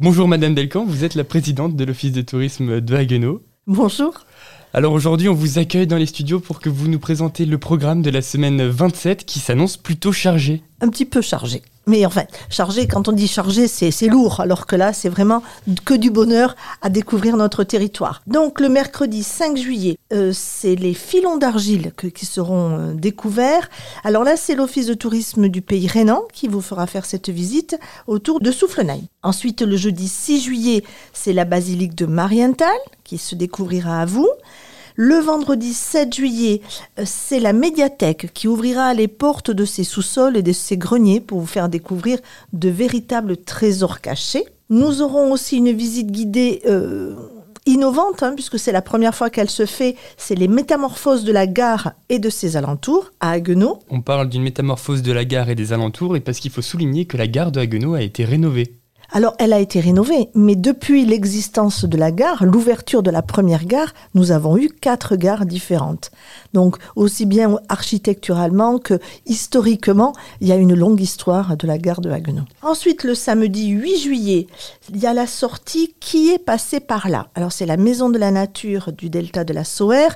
Bonjour 0.00 0.28
Madame 0.28 0.54
Delcan, 0.54 0.84
vous 0.84 1.02
êtes 1.02 1.16
la 1.16 1.24
présidente 1.24 1.74
de 1.74 1.84
l'Office 1.84 2.12
de 2.12 2.22
tourisme 2.22 2.80
de 2.80 2.94
Haguenau. 2.94 3.42
Bonjour. 3.66 4.14
Alors 4.72 4.92
aujourd'hui, 4.92 5.28
on 5.28 5.34
vous 5.34 5.58
accueille 5.58 5.88
dans 5.88 5.96
les 5.96 6.06
studios 6.06 6.38
pour 6.38 6.60
que 6.60 6.68
vous 6.68 6.86
nous 6.86 7.00
présentez 7.00 7.44
le 7.44 7.58
programme 7.58 8.00
de 8.00 8.10
la 8.10 8.22
semaine 8.22 8.62
27 8.62 9.24
qui 9.24 9.40
s'annonce 9.40 9.76
plutôt 9.76 10.12
chargé. 10.12 10.62
Un 10.80 10.88
petit 10.88 11.04
peu 11.04 11.20
chargé. 11.20 11.62
Mais 11.88 12.04
enfin, 12.04 12.24
chargé, 12.50 12.86
quand 12.86 13.08
on 13.08 13.12
dit 13.12 13.26
chargé, 13.26 13.66
c'est 13.66 14.06
lourd, 14.08 14.40
alors 14.40 14.66
que 14.66 14.76
là, 14.76 14.92
c'est 14.92 15.08
vraiment 15.08 15.42
que 15.86 15.94
du 15.94 16.10
bonheur 16.10 16.54
à 16.82 16.90
découvrir 16.90 17.38
notre 17.38 17.64
territoire. 17.64 18.20
Donc, 18.26 18.60
le 18.60 18.68
mercredi 18.68 19.22
5 19.22 19.56
juillet, 19.56 19.96
euh, 20.12 20.32
c'est 20.34 20.74
les 20.74 20.92
filons 20.92 21.38
d'argile 21.38 21.92
qui 22.14 22.26
seront 22.26 22.78
euh, 22.78 22.92
découverts. 22.92 23.70
Alors 24.04 24.22
là, 24.22 24.36
c'est 24.36 24.54
l'Office 24.54 24.86
de 24.86 24.92
tourisme 24.92 25.48
du 25.48 25.62
pays 25.62 25.86
rhénan 25.86 26.24
qui 26.34 26.46
vous 26.46 26.60
fera 26.60 26.86
faire 26.86 27.06
cette 27.06 27.30
visite 27.30 27.78
autour 28.06 28.40
de 28.40 28.52
Soufflenheim. 28.52 29.00
Ensuite, 29.22 29.62
le 29.62 29.76
jeudi 29.78 30.08
6 30.08 30.42
juillet, 30.42 30.84
c'est 31.14 31.32
la 31.32 31.46
basilique 31.46 31.94
de 31.94 32.04
Marienthal 32.04 32.68
qui 33.02 33.16
se 33.16 33.34
découvrira 33.34 34.02
à 34.02 34.04
vous. 34.04 34.28
Le 35.00 35.14
vendredi 35.14 35.74
7 35.74 36.12
juillet, 36.12 36.60
euh, 36.98 37.04
c'est 37.06 37.38
la 37.38 37.52
médiathèque 37.52 38.32
qui 38.34 38.48
ouvrira 38.48 38.94
les 38.94 39.06
portes 39.06 39.52
de 39.52 39.64
ses 39.64 39.84
sous-sols 39.84 40.36
et 40.36 40.42
de 40.42 40.50
ses 40.50 40.76
greniers 40.76 41.20
pour 41.20 41.38
vous 41.38 41.46
faire 41.46 41.68
découvrir 41.68 42.18
de 42.52 42.68
véritables 42.68 43.36
trésors 43.36 44.00
cachés. 44.00 44.44
Nous 44.70 45.00
aurons 45.00 45.30
aussi 45.30 45.58
une 45.58 45.70
visite 45.70 46.10
guidée 46.10 46.62
euh, 46.66 47.14
innovante, 47.64 48.24
hein, 48.24 48.32
puisque 48.34 48.58
c'est 48.58 48.72
la 48.72 48.82
première 48.82 49.14
fois 49.14 49.30
qu'elle 49.30 49.50
se 49.50 49.66
fait, 49.66 49.94
c'est 50.16 50.34
les 50.34 50.48
métamorphoses 50.48 51.22
de 51.22 51.30
la 51.30 51.46
gare 51.46 51.92
et 52.08 52.18
de 52.18 52.28
ses 52.28 52.56
alentours 52.56 53.12
à 53.20 53.30
Haguenau. 53.30 53.78
On 53.90 54.00
parle 54.00 54.28
d'une 54.28 54.42
métamorphose 54.42 55.02
de 55.02 55.12
la 55.12 55.24
gare 55.24 55.48
et 55.48 55.54
des 55.54 55.72
alentours, 55.72 56.16
et 56.16 56.20
parce 56.20 56.40
qu'il 56.40 56.50
faut 56.50 56.60
souligner 56.60 57.04
que 57.04 57.16
la 57.16 57.28
gare 57.28 57.52
de 57.52 57.60
Haguenau 57.60 57.94
a 57.94 58.02
été 58.02 58.24
rénovée. 58.24 58.77
Alors, 59.10 59.34
elle 59.38 59.54
a 59.54 59.58
été 59.58 59.80
rénovée, 59.80 60.28
mais 60.34 60.54
depuis 60.54 61.06
l'existence 61.06 61.86
de 61.86 61.96
la 61.96 62.10
gare, 62.10 62.44
l'ouverture 62.44 63.02
de 63.02 63.10
la 63.10 63.22
première 63.22 63.64
gare, 63.64 63.94
nous 64.14 64.32
avons 64.32 64.58
eu 64.58 64.68
quatre 64.68 65.16
gares 65.16 65.46
différentes. 65.46 66.10
Donc, 66.52 66.76
aussi 66.94 67.24
bien 67.24 67.58
architecturalement 67.70 68.78
que 68.78 69.00
historiquement, 69.24 70.12
il 70.42 70.48
y 70.48 70.52
a 70.52 70.56
une 70.56 70.74
longue 70.74 71.00
histoire 71.00 71.56
de 71.56 71.66
la 71.66 71.78
gare 71.78 72.02
de 72.02 72.10
Haguenau. 72.10 72.42
Ensuite, 72.60 73.02
le 73.02 73.14
samedi 73.14 73.68
8 73.68 73.98
juillet, 73.98 74.46
il 74.90 74.98
y 74.98 75.06
a 75.06 75.14
la 75.14 75.26
sortie 75.26 75.94
qui 76.00 76.28
est 76.28 76.38
passée 76.38 76.80
par 76.80 77.08
là. 77.08 77.28
Alors, 77.34 77.52
c'est 77.52 77.66
la 77.66 77.78
Maison 77.78 78.10
de 78.10 78.18
la 78.18 78.30
Nature 78.30 78.92
du 78.92 79.08
delta 79.08 79.42
de 79.42 79.54
la 79.54 79.64
Sauer 79.64 80.08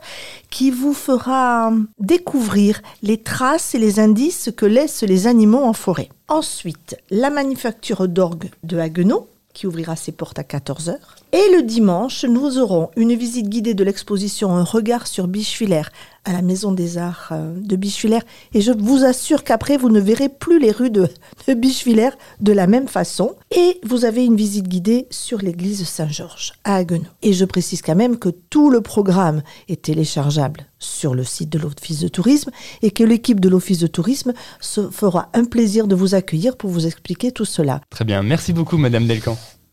qui 0.51 0.71
vous 0.71 0.93
fera 0.93 1.73
découvrir 1.99 2.83
les 3.03 3.17
traces 3.17 3.75
et 3.75 3.79
les 3.79 4.01
indices 4.01 4.51
que 4.55 4.67
laissent 4.67 5.03
les 5.03 5.27
animaux 5.27 5.65
en 5.65 5.73
forêt. 5.73 6.11
Ensuite, 6.33 6.97
la 7.11 7.29
manufacture 7.29 8.09
d'orgue 8.09 8.49
de 8.63 8.79
Haguenau, 8.79 9.29
qui 9.53 9.67
ouvrira 9.67 9.97
ses 9.97 10.13
portes 10.13 10.39
à 10.39 10.43
14h. 10.45 10.97
Et 11.33 11.55
le 11.55 11.63
dimanche, 11.63 12.25
nous 12.25 12.57
aurons 12.57 12.89
une 12.97 13.15
visite 13.15 13.51
guidée 13.51 13.75
de 13.75 13.85
l'exposition 13.85 14.51
Un 14.57 14.65
regard 14.65 15.07
sur 15.07 15.29
Bichevillers 15.29 15.91
à 16.25 16.33
la 16.33 16.43
Maison 16.43 16.73
des 16.73 16.99
Arts 16.99 17.29
euh, 17.33 17.55
de 17.57 17.77
Bichevillers. 17.77 18.23
Et 18.55 18.61
je 18.61 18.73
vous 18.73 19.05
assure 19.05 19.45
qu'après, 19.45 19.77
vous 19.77 19.91
ne 19.91 20.01
verrez 20.01 20.29
plus 20.29 20.59
les 20.59 20.71
rues 20.71 20.91
de, 20.91 21.09
de 21.49 22.13
de 22.41 22.53
la 22.53 22.67
même 22.67 22.89
façon. 22.89 23.35
Et 23.55 23.81
vous 23.85 24.05
avez 24.05 24.25
une 24.25 24.37
visite 24.37 24.69
guidée 24.69 25.07
sur 25.11 25.39
l'église 25.39 25.87
Saint-Georges 25.87 26.53
à 26.65 26.77
Haguenau. 26.77 27.05
Et 27.23 27.33
je 27.33 27.45
précise 27.45 27.83
quand 27.83 27.97
même 27.97 28.19
que 28.19 28.29
tout 28.29 28.71
le 28.71 28.81
programme 28.81 29.43
est 29.69 29.83
téléchargeable 29.83 30.67
sur 30.79 31.15
le 31.15 31.25
site 31.25 31.51
de 31.51 31.59
l'Office 31.59 32.01
de 32.01 32.09
tourisme 32.09 32.51
et 32.83 32.91
que 32.91 33.05
l'équipe 33.05 33.41
de 33.41 33.49
l'Office 33.49 33.79
de 33.79 33.87
tourisme 33.87 34.33
se 34.61 34.91
fera 34.91 35.29
un 35.35 35.45
plaisir 35.45 35.87
de 35.87 35.95
vous 35.95 36.15
accueillir 36.15 36.57
pour 36.57 36.71
vous 36.71 36.87
expliquer 36.87 37.33
tout 37.33 37.45
cela. 37.45 37.81
Très 37.91 38.05
bien, 38.05 38.23
merci 38.23 38.53
beaucoup 38.53 38.77
Madame 38.77 39.07
Delcan. 39.07 39.37